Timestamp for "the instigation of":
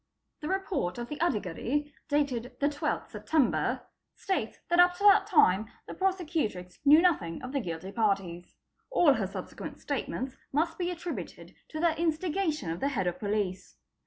11.79-12.79